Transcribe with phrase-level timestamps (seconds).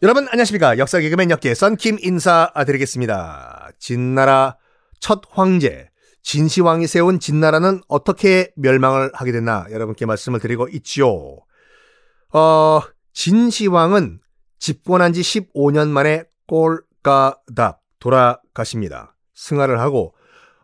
[0.00, 3.72] 여러분 안녕하십니까 역사 개그맨 역계 썬킴 인사드리겠습니다.
[3.80, 4.56] 진나라
[5.00, 5.90] 첫 황제
[6.22, 11.38] 진시황이 세운 진나라는 어떻게 멸망을 하게 됐나 여러분께 말씀을 드리고 있지요.
[12.32, 12.80] 어,
[13.12, 14.20] 진시황은
[14.60, 19.16] 집권한 지 15년 만에 꼴가답 돌아가십니다.
[19.34, 20.14] 승하를 하고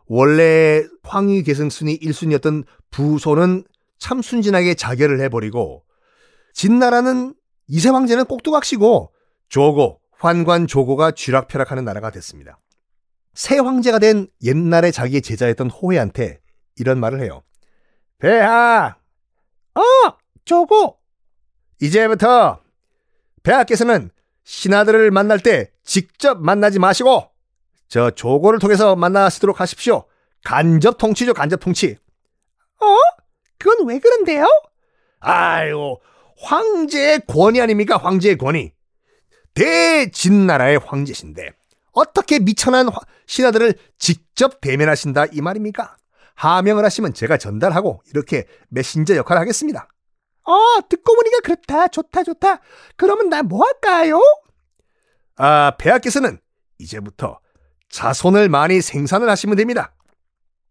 [0.06, 3.64] 원래 황위 계승 순위 1순위였던 부소는
[3.98, 5.82] 참 순진하게 자결을 해버리고
[6.52, 7.34] 진나라는
[7.66, 9.13] 이세 황제는 꼭두각시고
[9.54, 12.58] 조고, 환관 조고가 쥐락펴락하는 나라가 됐습니다.
[13.34, 16.40] 새 황제가 된 옛날에 자기의 제자였던 호해한테
[16.74, 17.44] 이런 말을 해요.
[18.18, 18.96] 배하!
[19.76, 19.80] 어!
[20.44, 20.98] 조고!
[21.80, 22.62] 이제부터
[23.44, 24.10] 배하께서는
[24.42, 27.30] 신하들을 만날 때 직접 만나지 마시고
[27.86, 30.06] 저 조고를 통해서 만나시도록 하십시오.
[30.42, 31.96] 간접 통치죠, 간접 통치.
[32.80, 32.96] 어?
[33.58, 34.46] 그건 왜 그런데요?
[35.20, 36.00] 아이고,
[36.38, 37.98] 황제의 권위 아닙니까?
[37.98, 38.73] 황제의 권위.
[39.54, 41.50] 대진나라의 황제신데
[41.92, 42.88] 어떻게 미천한
[43.26, 45.96] 신하들을 직접 대면하신다 이 말입니까?
[46.34, 49.88] 하명을 하시면 제가 전달하고 이렇게 메신저 역할을 하겠습니다.
[50.42, 50.56] 어,
[50.88, 51.88] 듣고 보니까 그렇다.
[51.88, 52.60] 좋다, 좋다.
[52.96, 54.20] 그러면 나 뭐 할까요?
[55.36, 56.38] 아, 폐하께서는
[56.78, 57.38] 이제부터
[57.88, 59.94] 자손을 많이 생산을 하시면 됩니다.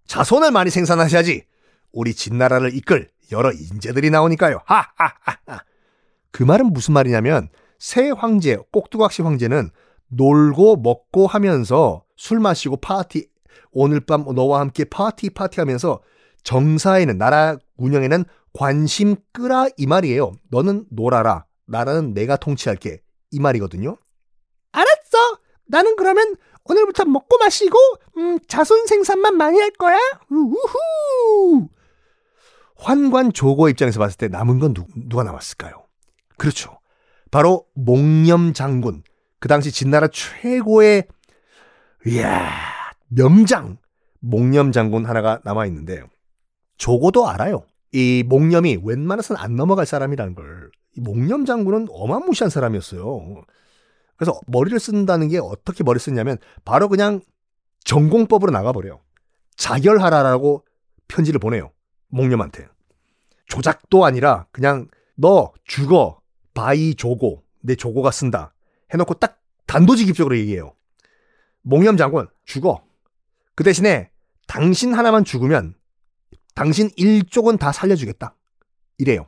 [0.08, 1.45] 자손을 많이 생산하셔야지
[1.94, 4.59] 우리 진나라를 이끌 여러 인재들이 나오니까요.
[4.66, 5.64] 하하하하.
[6.31, 7.47] 그 말은 무슨 말이냐면
[7.84, 9.70] 새 황제, 꼭두각시 황제는
[10.08, 13.28] 놀고 먹고 하면서 술 마시고 파티
[13.73, 16.02] 오늘 밤 너와 함께 파티 파티 하면서
[16.44, 20.31] 정사에는 나라 운영에는 관심 끄라 이 말이에요.
[20.50, 21.44] 너는 놀아라.
[21.66, 23.02] 나라는 내가 통치할게.
[23.31, 23.97] 이 말이거든요.
[24.72, 25.40] 알았어.
[25.68, 27.78] 나는 그러면 오늘부터 먹고 마시고
[28.16, 29.97] 음, 자손 생산만 많이 할 거야.
[30.30, 31.68] 우후.
[32.78, 35.86] 환관 조고 입장에서 봤을 때 남은 건 누, 누가 남았을까요?
[36.38, 36.80] 그렇죠.
[37.34, 39.02] 바로 목념 장군.
[39.39, 41.08] 그 당시 진나라 최고의
[42.06, 42.52] 이야
[43.08, 43.80] 명장
[44.19, 46.03] 목념 장군 하나가 남아 있는데
[46.78, 47.66] 조고도 알아요.
[47.91, 50.69] 이 목념이 웬만해서는 안 넘어갈 사람이라는 걸.
[50.96, 53.44] 이 몽염 장군은 어마무시한 사람이었어요.
[54.16, 57.19] 그래서 머리를 쓴다는 게 어떻게 머리 쓰냐면 바로 그냥
[57.84, 59.00] 정공법으로 나가버려요.
[59.56, 60.66] 자결하라라고
[61.08, 61.72] 편지를 보내요.
[62.09, 62.68] 몽염한테.
[63.47, 66.22] 조작도 아니라 그냥 너 죽어.
[66.53, 67.44] By 조고.
[67.62, 68.53] 내 조고가 쓴다.
[68.94, 70.74] 해놓고 딱 단도직입적으로 얘기해요.
[71.62, 72.84] 몽염 장군 죽어.
[73.56, 74.12] 그 대신에
[74.47, 75.75] 당신 하나만 죽으면
[76.56, 78.36] 당신 일족은 다 살려주겠다.
[78.97, 79.28] 이래요.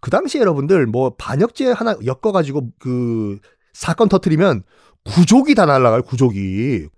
[0.00, 3.38] 그 당시 여러분들 뭐 반역죄 하나 엮어가지고 그
[3.72, 4.64] 사건 터트리면
[5.04, 6.02] 구족이 다 날라가요.
[6.02, 6.88] 구족이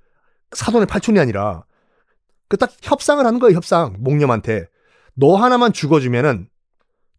[0.53, 1.65] 사돈의 팔촌이 아니라
[2.49, 3.57] 그 딱 협상을 하는 거예요.
[3.57, 4.67] 협상 목념한테
[5.15, 6.49] 너 하나만 죽어주면은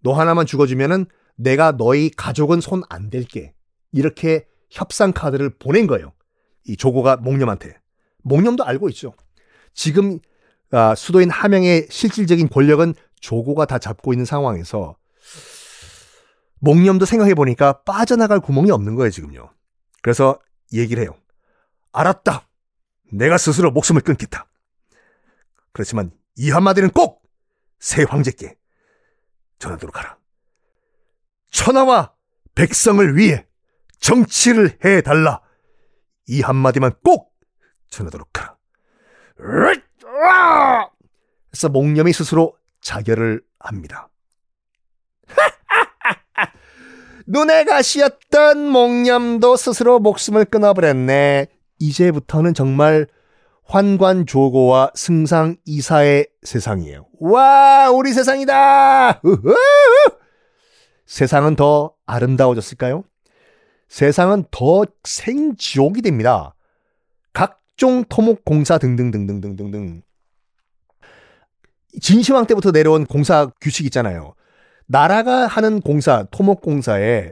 [0.01, 1.05] 너 하나만 죽어주면은
[1.35, 3.53] 내가 너희 가족은 손 안 댈게
[3.91, 6.13] 이렇게 협상 카드를 보낸 거예요.
[6.65, 7.77] 이 조고가 목념한테
[8.23, 9.13] 목념도 알고 있죠.
[9.73, 10.19] 지금
[10.71, 14.95] 아, 수도인 함양의 실질적인 권력은 조고가 다 잡고 있는 상황에서
[16.59, 19.51] 목념도 생각해 보니까 빠져나갈 구멍이 없는 거예요, 지금요.
[20.01, 20.39] 그래서
[20.73, 21.15] 얘기를 해요.
[21.91, 22.47] 알았다.
[23.11, 24.47] 내가 스스로 목숨을 끊겠다.
[25.71, 27.25] 그렇지만 이 한마디는 꼭
[27.79, 28.55] 새 황제께
[29.59, 30.17] 전하도록 하라.
[31.55, 32.11] 천하와
[32.53, 33.45] 백성을 위해
[33.99, 35.41] 정치를 해달라.
[36.27, 37.33] 이 한마디만 꼭
[37.89, 38.57] 전하도록 하라.
[41.49, 44.09] 그래서 목념이 스스로 자결을 합니다.
[47.25, 51.47] 눈에 가시였던 목념도 스스로 목숨을 끊어버렸네.
[51.79, 53.07] 이제부터는 정말
[53.63, 57.07] 환관 조고와 승상 이사의 세상이에요.
[57.19, 59.21] 와, 우리 세상이다!
[59.23, 59.55] 우후!
[61.05, 63.03] 세상은 더 아름다워졌을까요?
[63.87, 66.55] 세상은 더 생지옥이 됩니다.
[67.33, 70.01] 각종 토목공사 등등등등등등등.
[72.01, 74.33] 진시황 때부터 내려온 공사 규칙 있잖아요.
[74.87, 77.31] 나라가 하는 공사, 토목공사에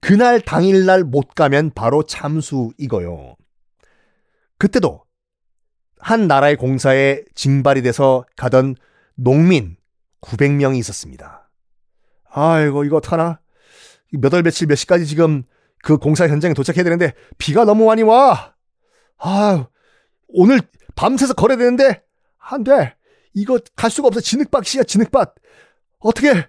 [0.00, 3.36] 그날 당일날 못 가면 바로 참수 이거요.
[4.58, 5.02] 그때도
[5.98, 8.76] 한 나라의 공사에 징발이 돼서 가던
[9.14, 9.76] 농민
[10.20, 11.45] 900명이 있었습니다.
[12.38, 13.40] 아이고, 이거 어떡하나?
[14.12, 15.44] 몇 월 며칠 몇 시까지 지금
[15.82, 18.54] 그 공사 현장에 도착해야 되는데 비가 너무 많이 와.
[19.18, 19.68] 아,
[20.28, 20.60] 오늘
[20.96, 22.02] 밤새서 걸어야 되는데
[22.38, 22.94] 안 돼.
[23.32, 24.20] 이거 갈 수가 없어.
[24.20, 25.34] 진흙밭이야, 진흙밭.
[26.00, 26.46] 어떻게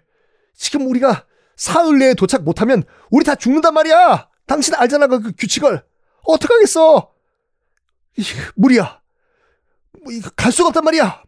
[0.54, 1.26] 지금 우리가
[1.56, 4.30] 사흘 내에 도착 못하면 우리 다 죽는단 말이야.
[4.46, 5.84] 당신 알잖아 그, 그 규칙을.
[6.26, 7.14] 어떡하겠어.
[8.56, 9.02] 무리야.
[10.04, 11.24] 뭐, 갈 수가 없단 말이야.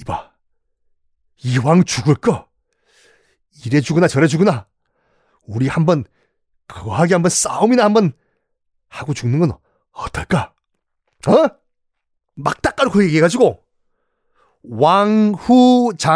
[0.00, 0.32] 이봐.
[1.44, 2.48] 이왕 죽을 거.
[3.64, 4.66] 이래 죽으나 저래 죽으나.
[5.46, 6.04] 우리 한번
[6.68, 8.12] 거하게 한번 싸움이나 한번
[8.88, 9.52] 하고 죽는 건
[9.92, 10.54] 어떨까?
[11.26, 11.48] 어?
[12.34, 13.62] 막 닦아놓고 얘기해가지고
[14.62, 16.08] 왕후장상의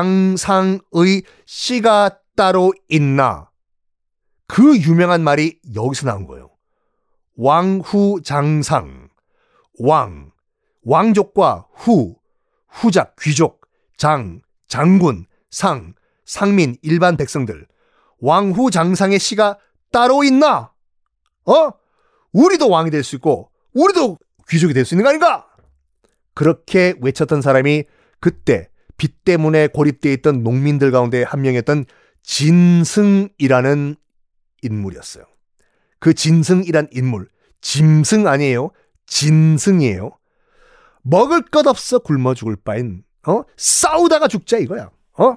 [1.46, 3.50] 씨가 따로 있나?
[4.46, 6.50] 그 유명한 말이 여기서 나온 거예요.
[7.36, 9.10] 왕후장상,
[9.80, 10.32] 왕,
[10.82, 12.16] 왕족과 후,
[12.68, 13.60] 후작, 귀족,
[13.96, 15.94] 장, 장군, 상,
[16.32, 17.66] 상민, 일반 백성들,
[18.20, 19.58] 왕후 장상의 씨가
[19.90, 20.72] 따로 있나?
[21.46, 21.70] 어?
[22.32, 25.46] 우리도 왕이 될 수 있고, 우리도 귀족이 될 수 있는 거 아닌가?
[26.34, 27.84] 그렇게 외쳤던 사람이
[28.20, 31.86] 그때 빚 때문에 고립되어 있던 농민들 가운데 한 명이었던
[32.22, 33.96] 진승이라는
[34.62, 35.24] 인물이었어요.
[35.98, 37.28] 그 진승이란 인물,
[37.62, 38.70] 짐승 아니에요.
[39.06, 40.10] 진승이에요.
[41.02, 43.42] 먹을 것 없어 굶어 죽을 바엔 어?
[43.56, 44.90] 싸우다가 죽자 이거야.
[45.18, 45.36] 어?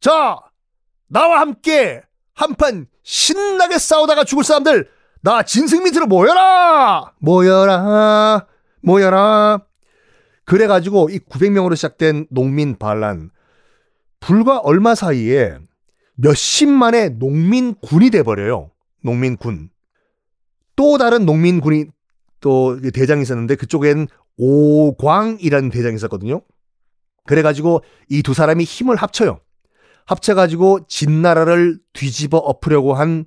[0.00, 0.38] 자,
[1.08, 2.02] 나와 함께
[2.34, 4.88] 한판 신나게 싸우다가 죽을 사람들
[5.22, 7.12] 나 진승 밑으로 모여라!
[7.18, 8.46] 모여라!
[8.82, 9.60] 모여라!
[10.44, 13.30] 그래가지고 이 900명으로 시작된 농민 반란
[14.20, 15.58] 불과 얼마 사이에
[16.16, 18.70] 몇십만의 농민군이 돼버려요.
[19.02, 19.70] 농민군.
[20.74, 21.86] 또 다른 농민군이
[22.40, 26.42] 또 대장이 있었는데 그쪽엔 오광이라는 대장이 있었거든요.
[27.26, 29.40] 그래가지고 이 두 사람이 힘을 합쳐요.
[30.08, 33.26] 합쳐가지고 진나라를 뒤집어 엎으려고 한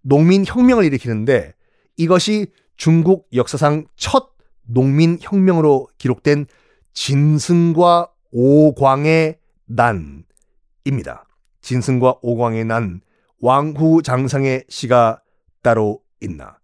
[0.00, 1.52] 농민 혁명을 일으키는데
[1.96, 2.46] 이것이
[2.76, 4.30] 중국 역사상 첫
[4.62, 6.46] 농민 혁명으로 기록된
[6.92, 11.26] 진승과 오광의 난입니다.
[11.62, 13.00] 진승과 오광의 난,
[13.40, 15.20] 왕후 장상의 시가
[15.62, 16.58] 따로 있나.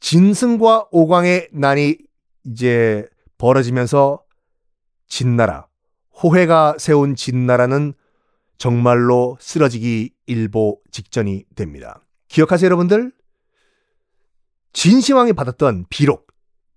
[0.00, 1.98] 진승과 오광의 난이
[2.44, 3.06] 이제
[3.38, 4.22] 벌어지면서
[5.06, 5.66] 진나라,
[6.22, 7.94] 호해가 세운 진나라는
[8.58, 12.00] 정말로 쓰러지기 일보 직전이 됩니다.
[12.28, 13.12] 기억하세요, 여러분들?
[14.72, 16.26] 진시황이 받았던 비록,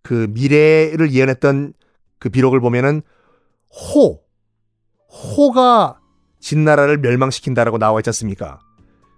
[0.02, 1.74] 그 미래를 예언했던
[2.20, 3.02] 그 비록을 보면은
[3.70, 4.22] 호,
[5.10, 6.00] 호가
[6.40, 8.60] 진나라를 멸망시킨다라고 나와 있지 않습니까?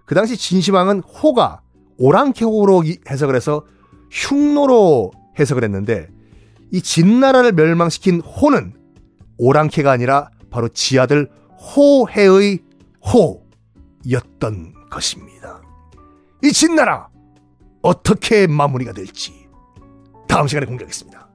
[0.06, 1.62] 그 당시 진시황은 호가
[1.98, 3.66] 오랑캐호로 해석을 해서
[4.12, 6.08] 흉노로 해석을 했는데
[6.72, 8.74] 이 진나라를 멸망시킨 호는
[9.38, 11.30] 오랑캐가 아니라 바로 지아들
[11.64, 12.60] 호해의
[13.06, 15.62] 호였던 것입니다.
[16.44, 17.10] 이 진나라
[17.82, 19.48] 어떻게 마무리가 될지
[20.28, 21.28] 다음 시간에 공개하겠습니다.